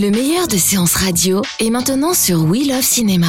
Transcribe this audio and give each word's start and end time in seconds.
Le 0.00 0.10
meilleur 0.10 0.48
de 0.48 0.56
séances 0.56 0.94
radio 0.94 1.42
est 1.58 1.68
maintenant 1.68 2.14
sur 2.14 2.44
We 2.44 2.66
Love 2.66 2.80
Cinéma. 2.80 3.26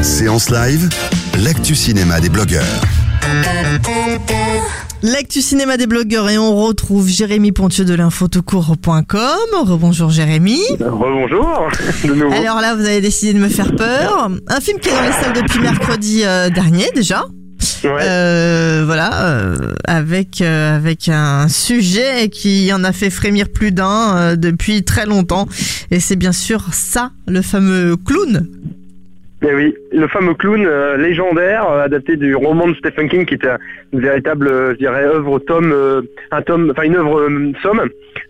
Séance 0.00 0.48
live, 0.48 0.88
l'actu 1.44 1.74
cinéma 1.74 2.20
des 2.20 2.30
blogueurs. 2.30 2.64
L'actu 5.02 5.42
cinéma 5.42 5.76
des 5.76 5.86
blogueurs 5.86 6.30
et 6.30 6.38
on 6.38 6.56
retrouve 6.56 7.06
Jérémy 7.06 7.52
Pontieux 7.52 7.84
de 7.84 7.92
l'infotocourt.com. 7.92 9.66
Rebonjour 9.66 10.08
Jérémy. 10.08 10.62
Rebonjour, 10.80 11.68
de 12.04 12.14
nouveau. 12.14 12.32
Alors 12.34 12.62
là, 12.62 12.74
vous 12.74 12.86
avez 12.86 13.02
décidé 13.02 13.34
de 13.34 13.40
me 13.40 13.50
faire 13.50 13.76
peur. 13.76 14.30
Un 14.46 14.60
film 14.60 14.78
qui 14.80 14.88
est 14.88 14.92
dans 14.92 15.02
les 15.02 15.12
salles 15.12 15.34
depuis 15.34 15.60
mercredi 15.60 16.22
euh, 16.24 16.48
dernier 16.48 16.86
déjà. 16.94 17.26
Ouais. 17.84 18.02
Euh, 18.02 18.82
voilà, 18.84 19.10
euh, 19.24 19.74
avec 19.84 20.40
euh, 20.40 20.76
avec 20.76 21.08
un 21.08 21.48
sujet 21.48 22.28
qui 22.28 22.72
en 22.72 22.82
a 22.82 22.92
fait 22.92 23.10
frémir 23.10 23.46
plus 23.52 23.70
d'un 23.72 24.16
euh, 24.16 24.36
depuis 24.36 24.84
très 24.84 25.06
longtemps. 25.06 25.46
Et 25.90 26.00
c'est 26.00 26.16
bien 26.16 26.32
sûr 26.32 26.60
ça, 26.72 27.10
le 27.26 27.42
fameux 27.42 27.96
clown. 27.96 28.46
Eh 29.42 29.54
oui, 29.54 29.72
le 29.92 30.08
fameux 30.08 30.34
clown 30.34 30.66
euh, 30.66 30.96
légendaire 30.96 31.70
euh, 31.70 31.84
adapté 31.84 32.16
du 32.16 32.34
roman 32.34 32.66
de 32.66 32.74
Stephen 32.74 33.08
King 33.08 33.24
qui 33.24 33.34
était 33.34 33.48
une 33.92 34.00
véritable, 34.00 34.48
euh, 34.48 34.72
je 34.72 34.78
dirais, 34.78 35.04
œuvre 35.04 35.38
tome, 35.38 35.70
euh, 35.72 36.02
un 36.32 36.42
tome, 36.42 36.72
enfin 36.72 36.82
une 36.82 36.96
œuvre 36.96 37.30
somme 37.62 37.82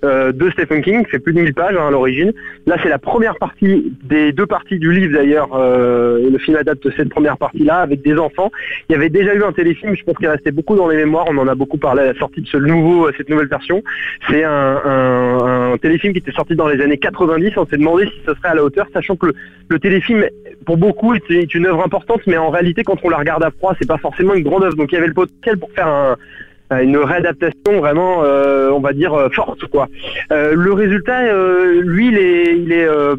euh, 0.05 0.33
de 0.33 0.51
Stephen 0.51 0.83
King, 0.83 1.05
fait 1.07 1.19
plus 1.19 1.33
de 1.33 1.41
1000 1.41 1.55
pages 1.55 1.77
hein, 1.77 1.89
à 1.89 1.91
l'origine. 1.91 2.33
Là, 2.67 2.77
c'est 2.83 2.89
la 2.89 2.99
première 2.99 3.37
partie 3.37 3.93
des 4.03 4.33
deux 4.33 4.47
parties 4.47 4.79
du 4.79 4.93
livre 4.93 5.15
d'ailleurs. 5.15 5.49
euh, 5.55 6.31
le 6.31 6.39
film 6.39 6.57
adapte 6.57 6.89
cette 6.97 7.09
première 7.09 7.37
partie-là 7.37 7.79
avec 7.79 8.03
des 8.03 8.17
enfants. 8.17 8.51
Il 8.89 8.93
y 8.93 8.97
avait 8.97 9.09
déjà 9.09 9.35
eu 9.35 9.43
un 9.43 9.53
téléfilm, 9.53 9.95
je 9.97 10.05
pense 10.05 10.17
qu'il 10.17 10.29
restait 10.29 10.53
beaucoup 10.53 10.77
dans 10.77 10.89
les 10.89 10.97
mémoires. 10.97 11.27
On 11.29 11.39
en 11.39 11.49
a 11.49 11.55
beaucoup 11.55 11.79
parlé 11.79 12.03
à 12.03 12.07
la 12.13 12.15
sortie 12.15 12.43
de 12.43 12.47
ce 12.47 12.57
nouveau, 12.57 13.11
cette 13.17 13.29
nouvelle 13.29 13.49
version. 13.49 13.83
C'est 14.29 14.45
un, 14.45 15.77
téléfilm 15.81 16.13
qui 16.13 16.19
était 16.19 16.33
sorti 16.33 16.55
dans 16.55 16.69
les 16.69 16.81
années 16.83 16.99
90. 16.99 17.53
On 17.57 17.67
s'est 17.67 17.77
demandé 17.77 18.07
si 18.07 18.21
ce 18.27 18.35
serait 18.35 18.49
à 18.49 18.55
la 18.55 18.65
hauteur, 18.65 18.87
sachant 18.93 19.17
que 19.17 19.27
le, 19.69 19.79
téléfilm, 19.79 20.25
pour 20.65 20.77
beaucoup, 20.77 21.15
est, 21.15 21.31
est 21.31 21.55
une 21.55 21.67
œuvre 21.67 21.85
importante, 21.85 22.21
mais 22.27 22.37
en 22.37 22.51
réalité, 22.51 22.83
quand 22.85 22.99
on 23.03 23.09
la 23.09 23.19
regarde 23.19 23.45
à 23.45 23.51
froid, 23.51 23.75
c'est 23.81 23.89
pas 23.89 23.99
forcément 23.99 24.35
une 24.35 24.45
grande 24.45 24.65
œuvre. 24.65 24.77
Donc 24.77 24.93
il 24.93 24.95
y 24.95 24.99
avait 24.99 25.09
le 25.09 25.15
potentiel 25.15 25.59
pour 25.59 25.71
faire 25.73 25.87
un, 25.87 26.17
une 26.71 26.97
réadaptation 26.99 27.79
vraiment, 27.79 28.23
euh, 28.25 28.71
on 28.71 28.81
va 28.81 28.93
dire, 28.93 29.15
euh, 29.15 29.29
forte. 29.31 29.65
quoi. 29.67 29.89
Euh, 30.33 30.53
le 30.55 30.73
résultat, 30.73 31.21
euh, 31.21 31.81
lui, 31.83 32.09
il 32.09 32.19
est, 32.19 32.57
il 32.59 32.73
est 32.73 32.87
euh, 32.87 33.17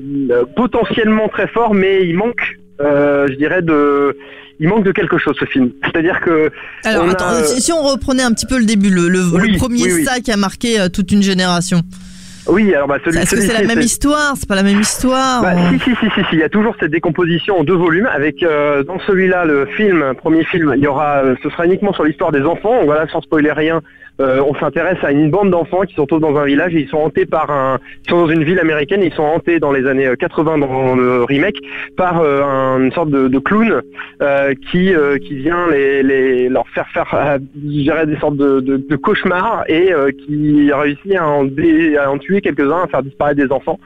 potentiellement 0.55 1.27
très 1.29 1.47
fort, 1.47 1.73
mais 1.73 2.05
il 2.07 2.15
manque, 2.15 2.59
euh, 2.81 3.27
je 3.29 3.35
dirais, 3.35 3.61
de... 3.61 4.15
Il 4.61 4.67
manque 4.67 4.83
de 4.83 4.91
quelque 4.91 5.17
chose 5.17 5.35
ce 5.39 5.45
film. 5.45 5.71
C'est-à-dire 5.85 6.19
que 6.19 6.51
Alors 6.83 7.05
on 7.05 7.09
attends, 7.09 7.33
si, 7.45 7.71
on 7.71 7.81
reprenait 7.81 8.23
un 8.23 8.33
petit 8.33 8.45
peu 8.45 8.59
le 8.59 8.65
début, 8.65 8.89
le, 8.89 9.07
le, 9.07 9.21
Oui, 9.33 9.51
le 9.53 9.57
premier 9.57 9.83
oui, 9.83 9.93
oui. 9.93 10.03
ça 10.03 10.19
qui 10.19 10.33
a 10.33 10.37
marqué 10.37 10.85
toute 10.93 11.13
une 11.13 11.23
génération. 11.23 11.81
Oui, 12.51 12.73
alors 12.73 12.87
bah, 12.87 12.97
celui, 13.03 13.19
Est-ce 13.19 13.35
que 13.35 13.41
c'est 13.41 13.53
la 13.53 13.67
même 13.67 13.81
histoire 13.81 14.33
C'est 14.35 14.47
pas 14.47 14.55
la 14.55 14.63
même 14.63 14.79
histoire 14.79 15.41
Bah, 15.41 15.53
si, 15.69 15.79
si, 15.79 15.95
si, 15.95 16.05
si, 16.13 16.21
si, 16.21 16.27
il 16.33 16.39
y 16.39 16.43
a 16.43 16.49
toujours 16.49 16.75
cette 16.79 16.91
décomposition 16.91 17.59
en 17.59 17.63
deux 17.63 17.75
volumes 17.75 18.09
avec 18.11 18.43
euh, 18.43 18.83
dans 18.83 18.99
celui-là 18.99 19.45
le 19.45 19.65
film, 19.65 20.13
premier 20.17 20.43
film, 20.45 20.73
il 20.75 20.83
y 20.83 20.87
aura, 20.87 21.23
euh, 21.23 21.35
ce 21.43 21.49
sera 21.49 21.65
uniquement 21.65 21.93
sur 21.93 22.03
l'histoire 22.03 22.31
des 22.31 22.41
enfants. 22.41 22.81
Voilà, 22.85 23.07
sans 23.07 23.21
spoiler 23.21 23.51
rien, 23.51 23.81
euh, 24.19 24.41
on 24.47 24.53
s'intéresse 24.55 24.97
à 25.03 25.11
une 25.11 25.29
bande 25.29 25.49
d'enfants 25.51 25.81
qui 25.81 25.93
se 25.95 26.01
retrouvent 26.01 26.19
dans 26.19 26.35
un 26.37 26.45
village 26.45 26.75
et 26.75 26.79
ils 26.81 26.87
sont 26.89 26.97
hantés 26.97 27.25
par 27.25 27.49
un, 27.51 27.79
ils 28.05 28.09
sont 28.09 28.21
dans 28.25 28.29
une 28.29 28.43
ville 28.43 28.59
américaine, 28.59 29.01
ils 29.03 29.13
sont 29.13 29.23
hantés 29.23 29.59
dans 29.59 29.71
les 29.71 29.87
années 29.87 30.07
euh, 30.07 30.15
80 30.15 30.57
dans 30.57 30.95
le 30.95 31.23
remake 31.23 31.57
par 31.95 32.19
euh, 32.21 32.41
un- 32.43 32.79
une 32.83 32.91
sorte 32.91 33.09
de, 33.09 33.39
clown 33.39 33.81
euh, 34.21 34.53
qui 34.71 34.93
euh, 34.93 35.17
qui 35.17 35.35
vient 35.35 35.67
les, 35.71 36.03
les 36.03 36.49
leur 36.49 36.67
faire 36.69 36.87
faire, 36.89 37.09
euh, 37.13 37.37
dirais 37.55 38.05
des 38.05 38.17
sortes 38.17 38.35
de, 38.37 38.95
cauchemars 38.97 39.63
et 39.67 39.93
euh, 39.93 40.11
qui 40.11 40.71
réussit 40.73 41.15
à 41.15 41.25
en, 41.27 41.45
dé- 41.45 41.95
à 41.97 42.11
en 42.11 42.17
tuer 42.17 42.41
quelques-uns, 42.41 42.83
à 42.83 42.87
faire 42.87 43.03
disparaître 43.03 43.39
des 43.39 43.51
enfants. 43.51 43.79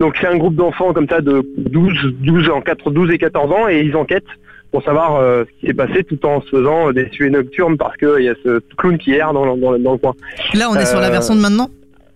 Donc 0.00 0.16
c'est 0.20 0.26
un 0.26 0.36
groupe 0.36 0.54
d'enfants 0.54 0.92
comme 0.92 1.08
ça 1.08 1.20
de 1.20 1.42
12, 1.56 2.14
12, 2.20 2.50
en 2.50 2.60
4, 2.60 2.90
12 2.90 3.10
et 3.12 3.18
14 3.18 3.50
ans 3.52 3.68
et 3.68 3.80
ils 3.80 3.96
enquêtent 3.96 4.24
pour 4.70 4.82
savoir 4.82 5.16
euh, 5.16 5.44
ce 5.44 5.60
qui 5.60 5.66
s'est 5.66 5.74
passé 5.74 6.04
tout 6.04 6.24
en 6.26 6.40
se 6.42 6.48
faisant 6.48 6.88
euh, 6.88 6.92
des 6.92 7.08
suées 7.10 7.30
nocturnes 7.30 7.76
parce 7.76 7.96
qu'il 7.96 8.22
y 8.24 8.28
a 8.28 8.34
ce 8.44 8.60
clown 8.76 8.98
qui 8.98 9.12
erre 9.12 9.32
dans, 9.32 9.56
dans, 9.56 9.78
dans 9.78 9.92
le 9.92 9.98
coin. 9.98 10.14
Là, 10.54 10.68
on 10.70 10.74
est 10.76 10.86
sur 10.86 11.00
la 11.00 11.08
euh, 11.08 11.10
version 11.10 11.34
de 11.34 11.40
maintenant 11.40 11.68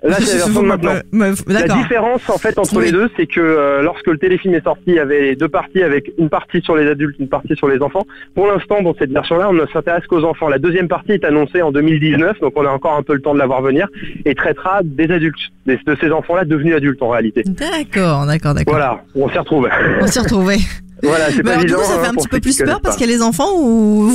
Là 0.04 0.16
c'est 0.18 0.36
la 0.36 0.44
version 0.46 0.62
de 0.62 0.66
maintenant. 0.66 0.94
Ouais, 1.12 1.28
ouais, 1.30 1.34
La 1.46 1.62
différence 1.62 2.28
en 2.28 2.36
fait 2.36 2.58
entre 2.58 2.76
Oui. 2.76 2.86
les 2.86 2.90
deux, 2.90 3.08
c'est 3.16 3.26
que 3.28 3.40
euh, 3.40 3.82
lorsque 3.82 4.08
le 4.08 4.18
téléfilm 4.18 4.52
est 4.54 4.64
sorti, 4.64 4.82
il 4.88 4.94
y 4.94 4.98
avait 4.98 5.36
deux 5.36 5.48
parties 5.48 5.80
avec 5.84 6.10
une 6.18 6.28
partie 6.28 6.60
sur 6.60 6.74
les 6.74 6.88
adultes, 6.90 7.16
une 7.20 7.28
partie 7.28 7.54
sur 7.54 7.68
les 7.68 7.80
enfants. 7.80 8.04
Pour 8.34 8.48
l'instant, 8.48 8.82
dans 8.82 8.94
cette 8.98 9.12
version-là, 9.12 9.48
on 9.50 9.52
ne 9.52 9.64
s'intéresse 9.72 10.04
qu'aux 10.08 10.24
enfants. 10.24 10.48
La 10.48 10.58
deuxième 10.58 10.88
partie 10.88 11.12
est 11.12 11.24
annoncée 11.24 11.62
en 11.62 11.70
2019, 11.70 12.40
donc 12.40 12.52
on 12.56 12.66
a 12.66 12.70
encore 12.70 12.96
un 12.96 13.04
peu 13.04 13.14
le 13.14 13.20
temps 13.22 13.32
de 13.32 13.38
la 13.38 13.46
voir 13.46 13.62
venir, 13.62 13.86
et 14.24 14.34
traitera 14.34 14.80
des 14.82 15.08
adultes, 15.08 15.38
des- 15.66 15.78
de 15.86 15.96
ces 16.00 16.10
enfants-là 16.10 16.46
devenus 16.46 16.74
adultes 16.74 17.00
en 17.00 17.10
réalité. 17.10 17.44
D'accord, 17.46 18.26
d'accord, 18.26 18.54
d'accord. 18.54 18.74
Voilà, 18.74 19.02
on 19.14 19.28
s'y 19.28 19.38
retrouve. 19.38 19.69
On 20.00 20.06
s'y 20.08 20.19
retrouvait. 20.19 20.56
voilà, 21.02 21.26
c'est 21.30 21.38
Mais 21.38 21.42
pas 21.42 21.50
alors, 21.50 21.60
du 21.60 21.66
évident. 21.66 21.78
coup, 21.80 21.84
ça 21.84 21.98
fait 21.98 22.06
hein, 22.06 22.10
un 22.10 22.14
petit 22.14 22.28
peu 22.28 22.40
plus 22.40 22.62
peur 22.62 22.80
parce 22.80 22.96
qu'il 22.96 23.06
y 23.06 23.12
a 23.12 23.16
les 23.16 23.22
enfants 23.22 23.50
ou 23.58 24.10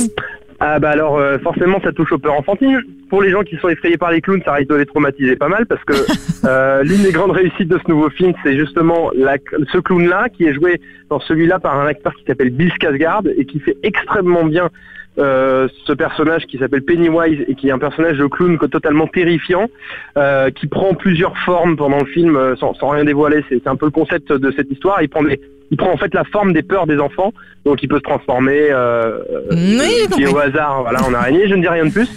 Ah 0.60 0.78
bah 0.78 0.90
alors 0.90 1.18
euh, 1.18 1.38
forcément 1.38 1.80
ça 1.82 1.92
touche 1.92 2.12
aux 2.12 2.18
peurs 2.18 2.34
enfantines. 2.34 2.80
Pour 3.10 3.22
les 3.22 3.30
gens 3.30 3.42
qui 3.42 3.56
sont 3.56 3.68
effrayés 3.68 3.96
par 3.96 4.10
les 4.10 4.20
clowns, 4.20 4.42
ça 4.44 4.52
risque 4.54 4.70
de 4.70 4.76
les 4.76 4.86
traumatiser 4.86 5.36
pas 5.36 5.48
mal 5.48 5.66
parce 5.66 5.82
que 5.84 5.94
euh, 6.44 6.82
l'une 6.82 7.02
des 7.02 7.12
grandes 7.12 7.30
réussites 7.30 7.68
de 7.68 7.78
ce 7.78 7.90
nouveau 7.90 8.10
film, 8.10 8.32
c'est 8.42 8.56
justement 8.56 9.10
la, 9.14 9.36
ce 9.72 9.78
clown-là 9.78 10.28
qui 10.28 10.44
est 10.44 10.54
joué 10.54 10.80
dans 11.10 11.20
celui-là 11.20 11.58
par 11.58 11.78
un 11.78 11.86
acteur 11.86 12.14
qui 12.14 12.24
s'appelle 12.26 12.50
Bill 12.50 12.72
Skarsgård 12.72 13.32
et 13.36 13.44
qui 13.44 13.60
fait 13.60 13.76
extrêmement 13.82 14.44
bien 14.44 14.70
euh, 15.18 15.66
ce 15.84 15.92
personnage 15.92 16.46
qui 16.46 16.58
s'appelle 16.58 16.82
Pennywise 16.82 17.44
et 17.48 17.54
qui 17.56 17.68
est 17.68 17.72
un 17.72 17.78
personnage 17.78 18.18
de 18.18 18.26
clown 18.26 18.56
totalement 18.70 19.08
terrifiant, 19.08 19.68
euh, 20.16 20.50
qui 20.50 20.68
prend 20.68 20.94
plusieurs 20.94 21.36
formes 21.38 21.76
pendant 21.76 21.98
le 21.98 22.06
film 22.06 22.38
sans, 22.60 22.72
sans 22.74 22.90
rien 22.90 23.04
dévoiler. 23.04 23.44
C'est 23.48 23.60
c'est 23.62 23.68
un 23.68 23.74
peu 23.74 23.86
le 23.86 23.90
concept 23.90 24.32
de 24.32 24.52
cette 24.52 24.70
histoire. 24.70 25.02
Il 25.02 25.08
prend, 25.08 25.24
des, 25.24 25.40
il 25.70 25.76
prend 25.76 25.92
en 25.92 25.96
fait 25.96 26.12
la 26.14 26.24
forme 26.24 26.52
des 26.52 26.62
peurs 26.62 26.86
des 26.86 26.98
enfants, 26.98 27.32
donc 27.64 27.82
il 27.82 27.88
peut 27.88 27.96
se 27.98 28.02
transformer 28.02 28.68
euh, 28.70 29.18
Oui, 29.50 30.06
compris. 30.10 30.26
au 30.26 30.38
hasard, 30.38 30.82
voilà, 30.82 31.02
en 31.04 31.12
araignée. 31.14 31.48
Je 31.48 31.54
ne 31.54 31.60
dis 31.62 31.68
rien 31.68 31.86
de 31.86 31.92
plus. 31.92 32.08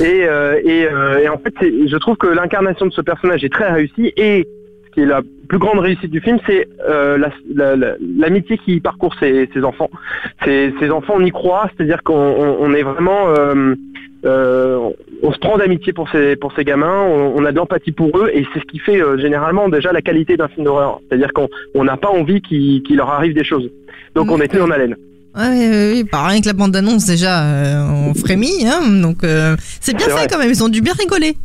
Et, 0.00 0.24
euh, 0.26 0.60
et, 0.64 0.86
euh, 0.86 1.18
et 1.20 1.28
en 1.28 1.38
fait, 1.38 1.54
je 1.62 1.96
trouve 1.96 2.16
que 2.16 2.26
l'incarnation 2.26 2.86
de 2.86 2.92
ce 2.92 3.00
personnage 3.00 3.44
est 3.44 3.52
très 3.52 3.70
réussie 3.70 4.12
et 4.16 4.46
ce 4.86 4.90
qui 4.92 5.00
est 5.00 5.06
la 5.06 5.20
plus 5.48 5.58
grande 5.58 5.78
réussite 5.78 6.10
du 6.10 6.20
film, 6.20 6.38
c'est 6.46 6.66
euh, 6.88 7.16
la- 7.18 7.30
la- 7.54 7.76
la- 7.76 7.94
l'amitié 8.18 8.58
qui 8.58 8.80
parcourt 8.80 9.14
ces, 9.20 9.48
ces 9.54 9.62
enfants. 9.62 9.90
Ces, 10.44 10.74
ces 10.80 10.90
enfants, 10.90 11.14
on 11.16 11.24
y 11.24 11.30
croit, 11.30 11.70
c'est-à-dire 11.76 12.02
qu'on 12.02 12.14
on- 12.14 12.56
on 12.60 12.74
est 12.74 12.82
vraiment, 12.82 13.28
d'amitié 15.58 15.92
pour 15.92 16.08
ces 16.10 16.36
pour 16.36 16.52
ces 16.54 16.64
gamins, 16.64 17.02
on, 17.02 17.34
on 17.36 17.44
a 17.44 17.52
de 17.52 17.56
l'empathie 17.56 17.92
pour 17.92 18.16
eux 18.18 18.30
et 18.32 18.46
c'est 18.52 18.60
ce 18.60 18.64
qui 18.64 18.78
fait 18.78 19.00
euh, 19.00 19.18
généralement 19.18 19.68
déjà 19.68 19.92
la 19.92 20.02
qualité 20.02 20.36
d'un 20.36 20.48
film 20.48 20.64
d'horreur. 20.64 21.00
C'est-à-dire 21.08 21.32
qu'on 21.32 21.48
on 21.74 21.84
n'a 21.84 21.96
pas 21.96 22.08
envie 22.08 22.40
qu'il 22.40 22.96
leur 22.96 23.10
arrive 23.10 23.34
des 23.34 23.44
choses. 23.44 23.70
Donc 24.14 24.30
on 24.30 24.40
est 24.40 24.48
tenu 24.48 24.62
en 24.62 24.70
haleine. 24.70 24.96
Oui, 25.38 25.44
oui, 25.50 25.68
oui, 25.92 26.08
rien 26.10 26.40
que 26.40 26.46
la 26.46 26.54
bande 26.54 26.70
d'annonce 26.70 27.04
déjà, 27.04 27.44
euh, 27.44 28.08
on 28.08 28.14
frémit, 28.14 28.66
hein, 28.66 28.80
donc 29.02 29.22
euh, 29.22 29.54
c'est 29.82 29.94
bien 29.94 30.06
fait 30.06 30.12
vrai. 30.12 30.26
quand 30.30 30.38
même, 30.38 30.48
ils 30.48 30.64
ont 30.64 30.70
dû 30.70 30.80
bien 30.80 30.94
rigoler. 30.98 31.36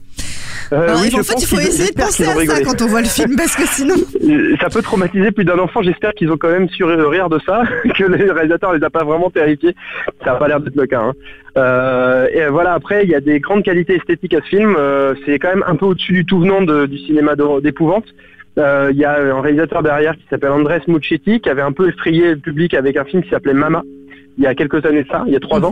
Euh, 0.74 0.96
oui, 1.02 1.10
en 1.20 1.24
fait, 1.24 1.34
il 1.42 1.46
faut 1.46 1.60
essayer 1.60 1.92
de 1.92 1.96
penser 2.00 2.24
à 2.24 2.34
ça 2.46 2.64
quand 2.64 2.82
on 2.82 2.88
voit 2.88 3.02
le 3.02 3.08
film, 3.08 3.36
parce 3.36 3.56
que 3.56 3.66
sinon... 3.68 3.96
Ça 4.62 4.70
peut 4.70 4.82
traumatiser 4.82 5.32
plus 5.32 5.44
d'un 5.44 5.60
enfant. 5.60 5.82
J'espère 5.82 6.14
qu'ils 6.14 6.32
ont 6.32 6.38
quand 6.38 6.50
même 6.50 6.70
su 6.70 6.84
rire 6.86 7.28
de 7.30 7.40
ça, 7.46 7.64
que 7.98 8.04
le 8.04 8.32
réalisateur 8.32 8.74
les 8.74 8.84
a 8.84 8.90
pas 8.90 9.04
vraiment 9.04 9.30
terrifiés. 9.30 9.76
Ça 10.24 10.32
n'a 10.32 10.36
pas 10.38 10.48
l'air 10.48 10.60
d'être 10.62 10.76
le 10.76 10.86
cas. 10.86 11.02
hein. 11.02 11.14
Euh, 11.58 12.28
et 12.34 12.46
voilà. 12.50 12.74
Après, 12.74 13.04
il 13.04 13.10
y 13.10 13.16
a 13.16 13.20
des 13.20 13.40
grandes 13.40 13.64
qualités 13.64 13.96
esthétiques 13.96 14.34
à 14.34 14.42
ce 14.42 14.48
film. 14.48 14.76
Euh, 14.78 15.14
c'est 15.26 15.40
quand 15.40 15.50
même 15.50 15.64
un 15.68 15.76
peu 15.76 15.86
au-dessus 15.88 16.14
du 16.14 16.26
tout 16.26 16.40
venant 16.40 16.62
de- 16.62 16.86
du 16.86 16.98
cinéma 17.00 17.34
d'épouvante. 17.62 18.06
Euh, 18.58 18.90
Il 18.92 18.98
y 18.98 19.04
a 19.06 19.18
un 19.36 19.42
réalisateur 19.42 19.82
derrière 19.84 20.14
qui 20.16 20.26
s'appelle 20.30 20.52
Andrés 20.52 20.82
Mucchetti, 20.88 21.40
qui 21.42 21.50
avait 21.50 21.62
un 21.62 21.72
peu 21.74 21.90
effrayé 21.90 22.30
le 22.32 22.38
public 22.38 22.74
avec 22.74 22.96
un 22.98 23.04
film 23.06 23.24
qui 23.24 23.30
s'appelait 23.30 23.54
Mama. 23.54 23.82
Il 24.38 24.44
y 24.46 24.48
a 24.48 24.56
quelques 24.56 24.86
années 24.86 25.06
ça, 25.12 25.24
il 25.28 25.34
y 25.34 25.36
a 25.36 25.40
trois 25.42 25.60
ans. 25.64 25.72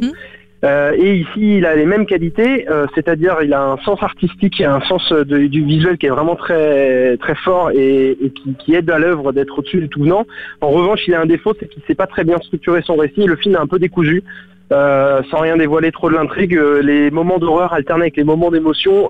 Euh, 0.66 0.92
et 0.98 1.16
ici, 1.18 1.58
il 1.58 1.66
a 1.66 1.76
les 1.76 1.86
mêmes 1.86 2.06
qualités, 2.06 2.70
euh, 2.70 2.86
c'est-à-dire 2.94 3.38
il 3.42 3.54
a 3.54 3.64
un 3.64 3.78
sens 3.78 4.02
artistique 4.04 4.60
et 4.60 4.66
un 4.66 4.82
sens 4.82 5.12
du 5.14 5.64
visuel 5.64 5.98
qui 5.98 6.08
est 6.08 6.10
vraiment 6.10 6.36
très 6.36 7.16
très 7.18 7.36
fort 7.36 7.72
et, 7.72 8.18
qui, 8.60 8.76
aide 8.76 8.90
à 8.90 9.00
l'œuvre 9.00 9.32
d'être 9.32 9.58
au-dessus 9.58 9.80
du 9.80 9.90
tout 9.90 10.04
venant. 10.04 10.26
En 10.62 10.70
revanche, 10.70 11.08
il 11.08 11.14
a 11.14 11.22
un 11.22 11.26
défaut, 11.26 11.54
c'est 11.60 11.70
qu'il 11.70 11.82
sait 11.88 11.96
pas 11.96 12.08
très 12.08 12.26
bien 12.26 12.38
structurer 12.40 12.82
son 12.84 12.96
récit. 12.96 13.26
Le 13.26 13.38
film 13.38 13.56
est 13.56 13.60
un 13.60 13.68
peu 13.68 13.80
décousu. 13.80 14.24
Euh, 14.72 15.24
sans 15.32 15.40
rien 15.40 15.58
dévoiler 15.58 15.92
trop 15.92 16.12
de 16.12 16.16
l'intrigue, 16.16 16.60
les 16.84 17.10
moments 17.10 17.40
d'horreur 17.40 17.74
alternés 17.74 18.04
avec 18.04 18.18
les 18.18 18.24
moments 18.24 18.52
d'émotion 18.52 19.10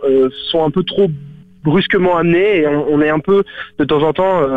sont 0.51 0.63
un 0.63 0.69
peu 0.69 0.83
trop 0.83 1.07
brusquement 1.65 2.15
amenés 2.15 2.59
et 2.59 2.67
on, 2.67 3.01
est 3.01 3.09
un 3.09 3.19
peu 3.19 3.43
de 3.77 3.83
temps 3.83 4.01
en 4.03 4.13
temps, 4.13 4.47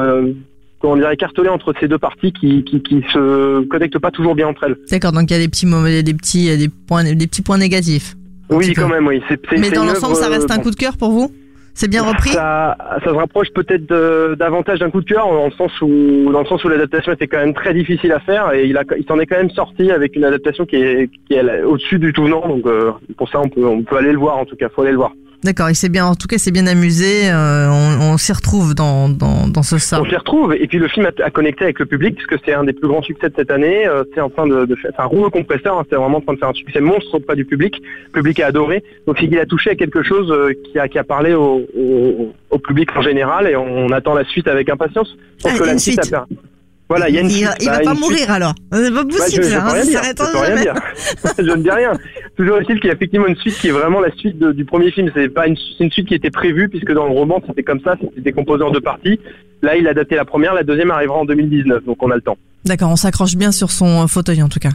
comment 0.83 0.97
dire, 0.97 1.11
écartelé 1.11 1.49
entre 1.49 1.73
ces 1.81 1.89
deux 1.89 1.99
parties 1.99 2.33
qui, 2.33 2.65
qui, 2.65 2.83
qui 2.83 3.03
se 3.13 3.65
connectent 3.69 4.01
pas 4.01 4.11
toujours 4.11 4.35
bien 4.35 4.49
entre 4.49 4.65
elles. 4.65 4.77
D'accord, 4.91 5.13
donc 5.13 5.31
il 5.31 5.33
y 5.33 5.37
a 5.37 5.41
des 5.41 5.49
petits 5.49 5.67
il 5.67 6.03
des 6.05 6.15
petits, 6.15 6.47
il 6.49 6.59
des 6.59 6.69
points, 6.69 7.05
des 7.05 7.27
petits 7.27 7.43
points 7.43 7.57
négatifs. 7.57 8.17
Oui, 8.51 8.75
peu. 8.75 8.83
quand 8.83 8.89
même, 8.89 9.07
oui. 9.07 9.23
Mais 9.53 9.71
dans 9.71 9.85
l'ensemble, 9.85 10.17
ça 10.17 10.29
reste 10.29 10.51
euh, 10.51 10.55
un 10.55 10.59
coup 10.59 10.71
de 10.71 10.77
cœur 10.77 10.99
pour 10.99 11.11
vous? 11.11 11.33
C'est 11.75 11.89
bien 11.89 12.03
repris? 12.03 12.29
Ça, 12.29 12.77
ça 13.03 13.11
se 13.11 13.15
rapproche 13.15 13.49
peut-être 13.55 13.87
davantage 14.35 14.81
d'un 14.81 14.91
coup 14.91 15.01
de 15.01 15.07
cœur, 15.07 15.27
dans 15.27 15.47
le 15.47 15.53
sens 15.53 15.73
où, 15.81 16.31
dans 16.31 16.41
le 16.41 16.47
sens 16.47 16.63
où 16.65 16.69
l'adaptation 16.69 17.13
était 17.13 17.27
quand 17.27 17.39
même 17.39 17.55
très 17.55 17.73
difficile 17.73 18.13
à 18.13 18.21
faire 18.21 18.53
et 18.53 18.67
il, 18.67 18.77
a, 18.77 18.83
il 18.99 19.07
s'en 19.07 19.19
est 19.19 19.25
quand 19.25 19.39
même 19.39 19.49
sorti 19.49 19.91
avec 19.91 20.15
une 20.15 20.25
adaptation 20.25 20.67
qui 20.67 20.77
est, 20.77 21.09
qui 21.27 21.33
est 21.33 21.63
au-dessus 21.63 21.99
du 21.99 22.13
tout 22.13 22.25
venant. 22.25 22.47
Donc 22.47 22.67
euh, 22.67 22.93
pour 23.17 23.31
ça, 23.31 23.41
on 23.41 23.49
peut, 23.49 23.65
on 23.65 23.83
peut 23.85 23.97
aller 23.97 24.13
le 24.13 24.19
voir 24.19 24.37
en 24.37 24.45
tout 24.45 24.57
cas. 24.57 24.69
Faut 24.69 24.83
aller 24.83 24.91
le 24.91 24.99
voir. 24.99 25.13
D'accord, 25.45 25.71
il 25.71 25.75
s'est 25.75 25.89
bien, 25.89 26.07
en 26.07 26.15
tout 26.15 26.29
cas, 26.29 26.39
c'est 26.39 26.53
bien 26.53 26.67
amusé. 26.69 27.29
euh, 27.31 27.69
on 27.69 28.13
on 28.13 28.17
s'y 28.19 28.33
retrouve 28.33 28.75
dans, 28.75 29.09
dans, 29.09 29.49
dans 29.49 29.63
ce 29.63 29.79
ça. 29.79 30.01
On 30.01 30.05
s'y 30.05 30.15
retrouve 30.17 30.55
et 30.55 30.67
puis 30.69 30.79
le 30.79 30.87
film 30.87 31.07
a, 31.07 31.25
a 31.25 31.31
connecté 31.31 31.65
avec 31.65 31.79
le 31.81 31.87
public 31.87 32.15
puisque 32.17 32.37
c'est 32.45 32.53
un 32.55 32.63
des 32.65 32.73
plus 32.73 32.87
grands 32.89 33.03
succès 33.03 33.29
de 33.29 33.35
cette 33.37 33.51
année. 33.51 33.87
Euh, 33.87 34.05
c'est 34.15 34.21
en 34.21 34.31
train 34.31 34.47
de, 34.47 34.65
de 34.67 34.75
faire 34.77 34.91
c'est 34.95 35.03
un 35.03 35.07
rouleau 35.07 35.31
compresseur. 35.31 35.79
hein, 35.79 35.85
c'est 35.91 35.97
vraiment 35.97 36.19
en 36.19 36.21
train 36.21 36.35
de 36.35 36.39
faire 36.39 36.51
un 36.51 36.55
succès 36.55 36.81
monstre 36.81 37.15
auprès 37.15 37.35
du 37.37 37.45
public. 37.45 37.75
Le 38.07 38.13
public 38.21 38.39
a 38.41 38.47
adoré. 38.47 38.85
Donc 39.07 39.17
qu'il 39.17 39.37
a 39.39 39.47
touché 39.47 39.71
à 39.71 39.75
quelque 39.75 40.03
chose 40.03 40.31
euh, 40.31 40.53
qui 40.71 40.79
a, 40.79 40.87
qui 40.89 40.99
a 40.99 41.05
parlé 41.05 41.35
au, 41.35 41.67
au, 41.77 42.33
au 42.51 42.59
public 42.59 42.91
en 42.97 43.03
général 43.03 43.47
et 43.49 43.57
on, 43.57 43.91
attend 43.91 44.15
la 44.15 44.25
suite 44.25 44.47
avec 44.49 44.69
impatience. 44.69 45.17
Je 45.39 45.43
pense 45.43 45.53
Ah, 45.55 45.59
que 45.59 45.65
il 45.65 45.73
la 45.73 45.79
suite 45.79 46.15
a 46.15 46.27
Voilà, 46.89 47.09
il 47.09 47.15
y 47.15 47.19
a 47.19 47.21
une 47.23 47.27
il 47.29 47.33
suite. 47.33 47.47
va, 47.47 47.55
il 47.61 47.67
Bah, 47.67 47.79
pas 47.85 47.91
suite. 47.95 48.01
mourir 48.01 48.31
alors. 48.31 48.55
C'est 48.73 48.93
pas 48.95 49.03
Bah, 49.05 49.11
je, 49.33 49.41
peux 49.41 49.55
hein, 49.55 49.69
rien 49.73 49.83
ça 49.83 49.91
dire. 49.91 50.01
s'arrêtera 50.01 50.27
Je 50.27 50.33
peux 50.33 50.39
rien 50.39 50.49
jamais. 50.51 50.61
dire. 50.63 50.75
je 51.39 51.43
ne 51.43 51.63
dis 51.63 51.71
rien. 51.71 51.93
Toujours 52.37 52.57
est-il 52.59 52.77
qu'il 52.81 52.89
y 52.89 52.91
a 52.91 52.95
effectivement 52.95 53.27
une 53.27 53.37
suite 53.37 53.55
qui 53.59 53.69
est 53.69 53.73
vraiment 53.73 54.01
la 54.01 54.11
suite 54.13 54.39
de- 54.39 54.53
du 54.53 54.65
premier 54.65 54.91
film. 54.91 55.11
C'est 55.15 55.29
pas 55.29 55.47
une, 55.47 55.57
une 55.81 55.91
suite 55.91 56.09
qui 56.09 56.15
était 56.15 56.31
prévue 56.31 56.69
puisque 56.69 56.93
dans 56.93 57.05
le 57.07 57.13
roman 57.13 57.43
c'était 57.47 57.63
comme 57.63 57.81
ça, 57.81 57.97
c'était 58.01 58.21
décomposé 58.23 58.63
en 58.65 58.71
deux 58.71 58.81
parties. 58.81 59.21
Là, 59.61 59.77
il 59.77 59.87
a 59.87 59.95
daté 59.95 60.17
la 60.17 60.25
première, 60.25 60.55
la 60.55 60.65
deuxième 60.65 60.91
arrivera 60.91 61.19
en 61.19 61.25
2019, 61.25 61.85
donc 61.85 62.03
on 62.03 62.11
a 62.11 62.17
le 62.17 62.21
temps. 62.23 62.37
D'accord, 62.65 62.91
on 62.91 62.97
s'accroche 62.97 63.37
bien 63.37 63.53
sur 63.53 63.71
son 63.71 64.03
euh, 64.03 64.07
fauteuil 64.07 64.43
en 64.43 64.49
tout 64.49 64.59
cas. 64.61 64.71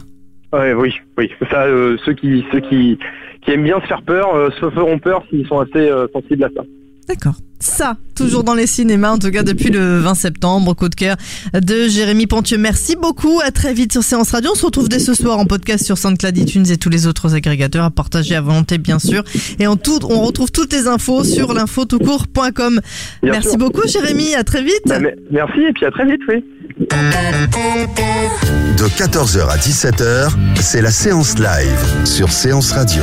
Ouais, 0.52 0.72
oui, 0.72 0.94
oui. 1.18 1.30
Ça, 1.50 1.64
euh, 1.64 1.96
ceux 2.06 2.14
qui, 2.14 2.44
ceux 2.52 2.60
qui, 2.60 2.98
qui 3.42 3.50
aiment 3.50 3.64
bien 3.64 3.80
se 3.80 3.86
faire 3.86 4.02
peur, 4.02 4.34
euh, 4.34 4.50
se 4.60 4.70
feront 4.70 4.98
peur 4.98 5.24
s'ils 5.28 5.46
sont 5.46 5.58
assez 5.60 5.76
euh, 5.90 6.06
sensibles 6.12 6.44
à 6.44 6.48
ça. 6.56 6.62
D'accord. 7.06 7.34
Ça, 7.60 7.96
toujours 8.14 8.44
dans 8.44 8.54
les 8.54 8.66
cinémas, 8.66 9.10
en 9.10 9.18
tout 9.18 9.30
cas 9.30 9.42
depuis 9.42 9.70
le 9.70 9.98
20 9.98 10.14
septembre. 10.14 10.74
Coup 10.74 10.88
de 10.88 10.94
cœur 10.94 11.16
de 11.54 11.88
Jérémy 11.88 12.26
Pontieux. 12.26 12.58
Merci 12.58 12.94
beaucoup. 12.96 13.40
À 13.44 13.50
très 13.50 13.72
vite 13.74 13.92
sur 13.92 14.02
Séance 14.02 14.30
Radio. 14.30 14.50
On 14.52 14.54
se 14.54 14.64
retrouve 14.66 14.88
dès 14.88 15.00
ce 15.00 15.14
soir 15.14 15.38
en 15.38 15.44
podcast 15.44 15.84
sur 15.84 15.98
SoundCloud, 15.98 16.36
iTunes 16.36 16.66
et 16.70 16.76
tous 16.76 16.88
les 16.88 17.06
autres 17.06 17.34
agrégateurs 17.34 17.84
à 17.84 17.90
partager 17.90 18.36
à 18.36 18.40
volonté, 18.40 18.78
bien 18.78 18.98
sûr. 18.98 19.24
Et 19.58 19.66
en 19.66 19.76
tout, 19.76 19.98
on 20.08 20.20
retrouve 20.20 20.52
toutes 20.52 20.72
les 20.72 20.86
infos 20.86 21.24
sur 21.24 21.52
l'infotoutcourt.com. 21.52 22.80
Merci 23.22 23.48
sûr. 23.48 23.58
beaucoup, 23.58 23.86
Jérémy. 23.88 24.34
À 24.34 24.44
très 24.44 24.62
vite. 24.62 24.82
Bah, 24.86 24.98
merci 25.30 25.60
et 25.60 25.72
puis 25.72 25.86
à 25.86 25.90
très 25.90 26.04
vite, 26.04 26.20
oui. 26.28 26.44
De 28.78 28.84
14h 28.84 29.48
à 29.48 29.56
17h, 29.56 30.30
c'est 30.60 30.82
la 30.82 30.90
séance 30.90 31.36
live 31.38 32.04
sur 32.04 32.30
Séance 32.30 32.72
Radio. 32.72 33.02